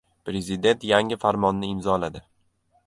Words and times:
Prezident 0.29 0.79
yangi 0.93 1.19
Farmonni 1.25 1.71
imzoladi 1.77 2.21